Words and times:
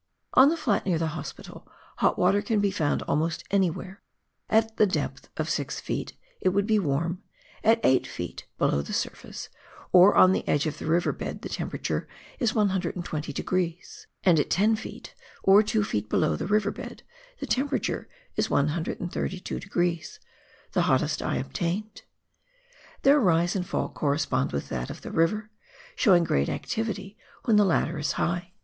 On 0.33 0.49
the 0.49 0.57
flat 0.57 0.83
near 0.87 0.97
the 0.97 1.09
Hospital, 1.13 1.67
hot 1.97 2.17
water 2.17 2.41
can 2.41 2.59
be 2.59 2.71
found 2.71 3.03
almost 3.03 3.43
anywhere; 3.51 4.01
at 4.49 4.77
the 4.77 4.87
depth 4.87 5.29
of 5.37 5.47
six 5.47 5.79
feet 5.79 6.13
it 6.39 6.49
would 6.49 6.65
be 6.65 6.79
warm; 6.79 7.21
at 7.63 7.79
eight 7.83 8.07
feet 8.07 8.47
below 8.57 8.81
the 8.81 8.93
surface 8.93 9.49
or 9.91 10.15
on 10.15 10.31
the 10.31 10.43
edge 10.47 10.65
of 10.65 10.79
the 10.79 10.87
river 10.87 11.11
bed 11.11 11.43
the 11.43 11.49
temperature 11.49 12.07
is 12.39 12.51
120°, 12.53 14.05
and 14.23 14.39
at 14.39 14.49
ten 14.49 14.75
feet, 14.75 15.13
or 15.43 15.61
two 15.61 15.83
feet 15.83 16.09
below 16.09 16.35
the 16.35 16.47
river 16.47 16.71
bed, 16.71 17.03
the 17.39 17.45
temperature 17.45 18.09
is 18.35 18.47
130°, 18.47 20.17
ihe 20.75 20.83
hottest 20.83 21.21
I 21.21 21.35
obtained. 21.35 22.01
Their 23.03 23.19
rise 23.19 23.55
and 23.55 23.67
fall 23.67 23.87
correspond 23.89 24.51
with 24.51 24.67
that 24.69 24.89
of 24.89 25.01
the 25.03 25.11
river, 25.11 25.51
showing 25.95 26.23
great 26.23 26.49
activity 26.49 27.19
when 27.45 27.57
the 27.57 27.65
latter 27.65 27.99
is 27.99 28.13
high. 28.13 28.53